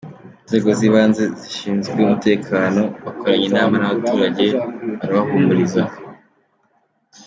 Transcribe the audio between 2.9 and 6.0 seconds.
bakoranye inama n’abaturage barabahumuriza.